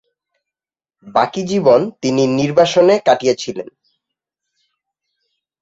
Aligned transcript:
বাকি 1.07 1.41
জীবন 1.43 1.79
তিনি 2.01 2.23
নির্বাসনে 2.39 2.95
কাটিয়েছিলেন। 3.07 3.67